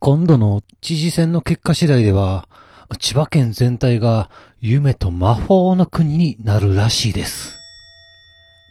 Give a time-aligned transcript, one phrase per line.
[0.00, 2.48] 今度の知事選の結果次第では、
[2.98, 7.56] 千葉県全体が夢と魔法の国になるらしいです。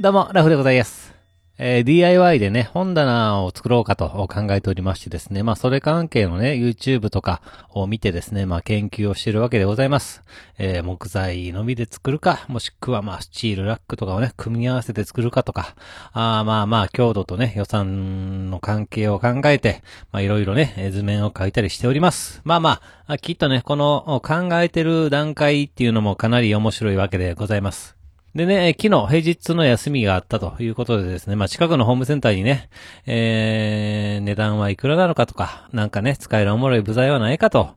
[0.00, 1.11] どうも、ラフでございます。
[1.58, 10.22] えー DIY でね、本棚を作ろうかと考えておりましてですね、まあそれ関係のね、YouTube とかを見てですね、まあ研究をしているわけでございます。
[10.58, 15.74] えー木材のみで作るか、もしくはまあスチールラックとかをね、組み合わせて作るかとか、
[16.12, 22.40] あまあまあ強度とね、予算の関係を考えて、まあいろいろね、図面を描いたりしております。
[22.44, 28.01] まあま、あきっとね、この考えてる段階っていうのもかなり面白いわけでございます。
[28.34, 32.70] でね、昨日平日の休みがあったということでですね、まあ近くのホームセンターにね、
[33.04, 37.74] えー、値段はいくらなのかとか、なんかね、使えるおもろい部材はないかと、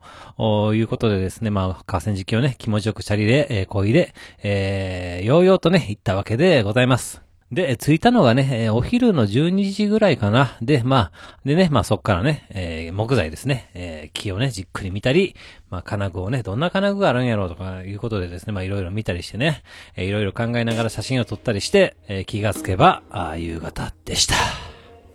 [0.73, 7.24] いうことでですね、まあ河川敷をね、気持ちよくシャリで、えー、漕いで、えー、ようようとね、行ったわけでございます。
[7.55, 10.57] で、着いたのがね、えお昼の12時ぐらいかな。
[10.61, 11.11] で、まあ、
[11.45, 15.35] でね、まあそっからね、えー木材ですね、えー木をね、じっくり見たり、
[15.69, 19.63] まあ金具をね、どんな金具があるんやろうとかいうことでですね、まあいろいろ見たりしてね、
[19.95, 24.35] えーいろいろ考えながら写真を撮ったりして、えー気がつけば、あ夕方でした。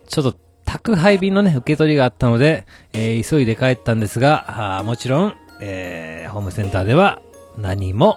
[0.08, 7.20] ちょっと、宅配便のね、受け取りがあったので、えー急いで帰ったんですが、あもちろん、えーホームセンターでは
[7.58, 8.16] 何も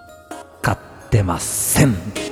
[0.62, 0.78] 買っ
[1.10, 2.23] てません。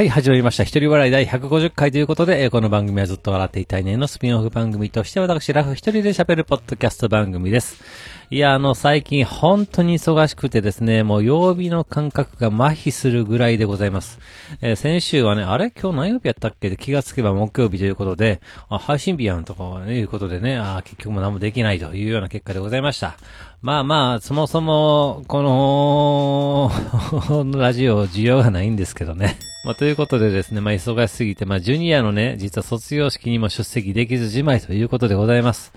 [0.00, 0.64] はい、始まりました。
[0.64, 7.84] 一人笑い第150回ということで、この番組はずっと笑っていたいねのスピンオフ番組として、私、ラフ一人で喋るポッドキャスト番組です。
[8.32, 14.20] いや、あの、最近本当に忙しくてですね、もう曜日の感覚が麻痺するぐらいでございます。
[14.60, 15.72] えー先週はね、あれ？
[15.72, 16.68] 今日何曜日やったっけ？
[16.68, 23.16] って気がつけば木曜日ということで、あ、配信日やんとかね、いうことでね、あー結局も何もできないというような結果でございました。
[23.62, 26.70] まあまあ、そもそも、この、
[27.58, 29.38] ラジオ需要がないんですけどね。
[29.66, 35.72] まあ、ということでですね、まあ、忙しすぎて、まあ、ジュニアのね、実は卒業式にも出席できずじまいということでございます。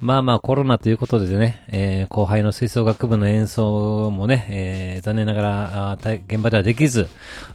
[0.00, 5.98] まあまあ、コロナということでね、えー後輩の吹奏楽部の演奏もね、えー残念ながら、あ
[6.28, 7.08] 現場ではできず、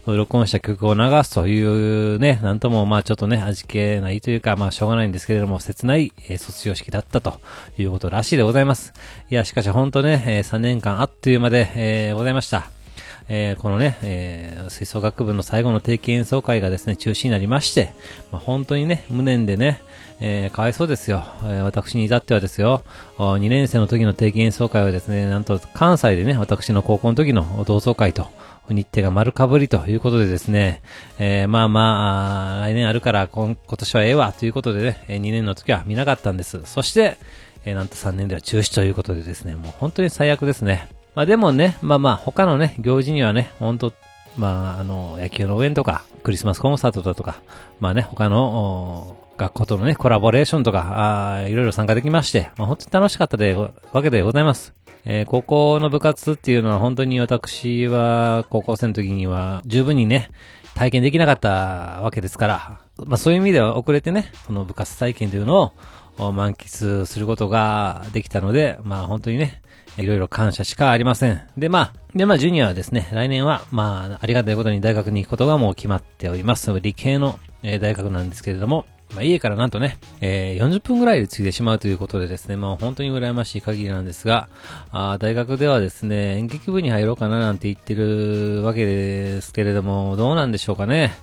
[0.06, 7.40] 録音した曲を流すというね、なんともまあちょっとね、味気ないというか、まあしょうがないんですけれども、切ない、えー卒業式だったと
[7.78, 8.94] いうことらしいでございます。
[9.30, 12.83] いや、しかし本当ね、え3年間あっという間で、えーございました。
[13.30, 17.94] えーこのね、えー吹奏楽部の最後の定期演奏会がですね、中止になりまして、
[18.32, 19.82] まあ、本当にね、無念でね、
[20.20, 21.24] えーかわいそうですよ。
[21.44, 22.84] えー私に至ってはですよ、
[23.18, 28.28] 2年生の時の定期演奏会はですね、なんと関西でね、私の高校の時の同窓会と、
[28.70, 30.82] 日程が丸かぶりということでですね、
[31.20, 36.62] えーまあまあ、来年あるから今今年はええわということでね、2年の時は見なかったんです。
[36.66, 37.18] そして、
[37.66, 40.88] えーなんと3年では中止ということでですね、もう本当に最悪ですね。
[41.16, 43.94] まあでもね、まあまあ他のね、行事にはね、本当
[44.38, 47.42] まああの、野球の応援とか、クリスマスコンサートだとか、
[47.80, 54.74] まあね、他の、学校とのね、コラボレーションとか、あーいろいろ参加できまして、まあ本当に楽しかったで、わけでございます。
[55.06, 60.30] えー高校の部活っていうのは本当に私は高校生の時には十分にね、
[60.76, 65.72] 体験できなかったわけですから、まあそういう意味では遅れてね、その部活体験というのを
[66.18, 69.62] 満喫することができたので、まあ本当にね、
[69.98, 71.42] いろいろ感謝しかありません。
[71.58, 76.72] で、まあ、で、まあ、ジュニアはですね、来年は、まあ、ありがたいことに大学に行くことがもう決まっております。
[76.80, 84.48] 理系の、えー大学なんですけれども、まあ、家からなんとね、えー40分ぐらいで着いてしまうということでですね、まあ、本当に羨ましい限りなんですが、
[84.92, 91.14] あ大学ではですね、演劇部に入ろうかななんて言ってるわけですけれども、どうなんでしょうかね。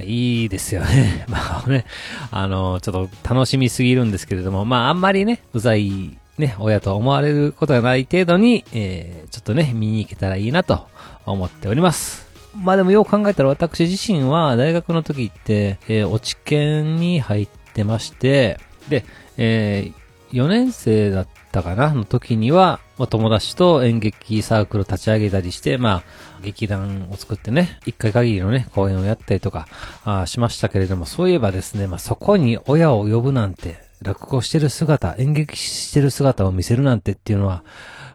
[0.00, 1.24] いいですよね。
[1.30, 1.86] まあね、
[2.30, 10.86] あの、ちょっと楽しみすぎるんですけれども、まあ、あんまりね、うざい、ね、親と思われることがない程度に、えーちょっとね、見に行けたらいいなと
[11.26, 12.25] 思っております。
[12.62, 18.58] まあでもよう考えたら私自身は大学の時って、えー、落ち研に入ってまして、
[18.88, 19.04] で、
[19.36, 19.92] え
[20.32, 26.02] 4年生だったかなの時には、まあ、友達と演劇サークル立ち上げたりして、まあ、
[26.42, 29.68] 劇団を作ってね、一回限りのね、公演をやったりとか、
[30.04, 37.62] あしましたけれども、そういえばですね、まあ、そこに親を呼ぶなんて、落語してる姿、演劇してる姿を見せるなんてっていうのは、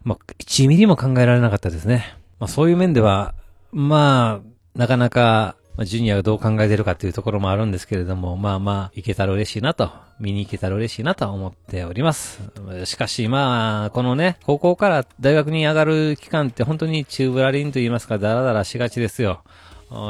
[0.04, 2.16] まあ、1ミリも考えられなかったですね。
[2.40, 3.34] まあ、そういう面では、
[3.72, 9.90] まあ、なかなか、ジュニアがどう考えてるかっていうところもあるんですけれども、まあまあ、いけたら嬉しいなと、
[10.20, 12.42] 見に行けたら嬉しいなと思っております。
[12.86, 19.42] しかし、まあ、このね、高校から大学に上がる期間って本当に中ブラリンと言いますか、だらだらしがちですよ。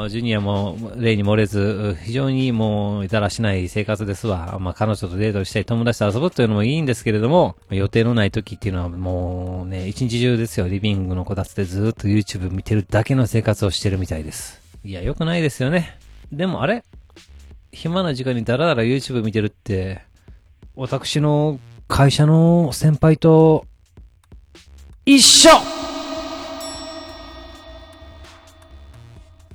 [0.08, 4.58] ジュニアも例に漏れず、非常にもう、いたらしない生活ですわ。
[4.60, 10.68] まあ、彼女とデートしたり、友達と遊ぶというのもいいんですけれども、予定のない時っていうのはもうね、一日中ですよ。
[10.68, 14.60] リビングのこたつでずっと YouTube 見てるだけの生活をしてるみたいです。
[14.84, 15.98] いや、良くないですよね。
[16.30, 16.84] でもあれ？
[17.72, 20.02] 暇な時間にダラダラ YouTube 見てるって、
[20.76, 21.58] 私の
[21.88, 23.66] 会社の先輩と、
[25.04, 25.50] 一緒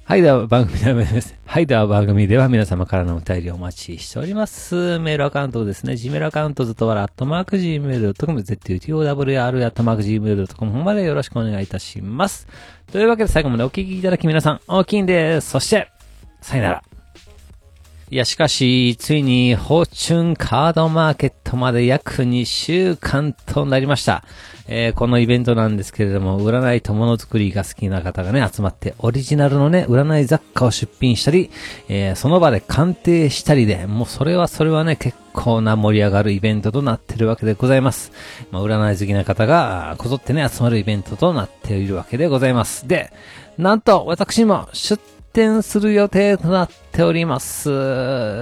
[0.07, 1.03] はい、では番組では、
[1.45, 4.99] はい、では番組では皆様からのお便りをお待ちしております。
[4.99, 5.95] メールアカウントですね。
[5.95, 12.47] Gmail アカウントずっとわら、アットマーク Gmail.com、ZUTOWR、アットマーク Gmail.com までよろしくお願いいたします。
[12.89, 15.49] というわけで最後までお聞きいただき皆さん、大きいんです。
[15.49, 15.89] そして、
[16.39, 16.83] さよなら。
[18.09, 24.23] いや、しかし、ついに、フォーチュンカードマーケットまで約2週間となりました。
[24.67, 31.49] えーこのイベントなんですけれども、占いとものづくりが好きな方がね、集まって、オリジナルのね、占い雑貨を出品したり、
[31.87, 38.11] えーその場で鑑定したりで、もうそれはそれはね、結構な盛り上がるイベントとなってるわけでございます。
[38.51, 42.87] まあ、占い好きな方が、こぞってね、集まるイベントとなっているわけでございます。
[42.87, 43.13] で、
[43.57, 45.01] なんと、私も出
[45.33, 47.69] 展する予定となっております。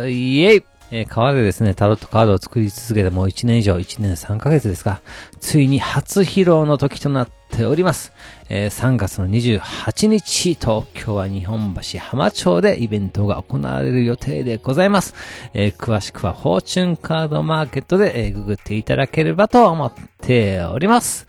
[0.10, 5.02] イエイえー川でですね、タロットカードを作り続けてもう1年以上、1年3ヶ月ですか、
[5.40, 8.14] ついに初披露の時となっております。
[8.50, 15.16] えー3月の28日、東京は日本橋浜町でイベントが行われる予定でございます。
[15.54, 21.28] えー詳しくはフォーチュンカードマーケットで、えググっていただければと思っております。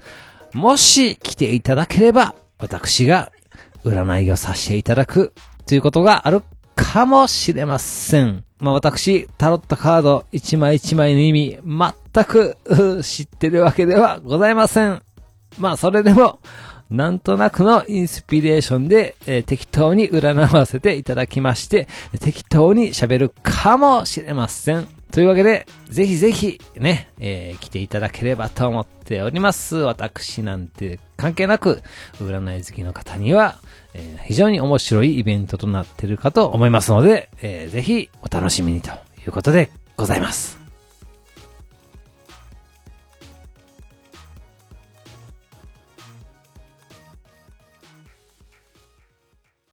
[0.53, 3.33] もし来ていただければ、私が
[3.85, 5.33] 占いをさせていただく
[5.67, 6.43] ということがある
[6.75, 8.46] かもしれません。
[8.59, 12.57] まあ私、タロットカード一枚一枚の意味、全く
[13.03, 15.03] 知ってるわけではございません。
[15.59, 16.41] まあそれでも、
[16.91, 21.89] なんとなくのインスピレーションで、えー適当に占わせていただきまして、
[22.21, 24.87] 適当に喋るかもしれません。
[25.13, 29.77] というわけで、ぜひぜひね、えー来ていただければと思っております。
[29.77, 31.83] 私なんて関係なく、
[32.21, 33.57] 占い好きの方には、
[33.97, 38.95] えー非常に面白いイベントとなってるかと思いますので、えーぜひお楽しみにとい
[39.27, 40.66] うことでございます。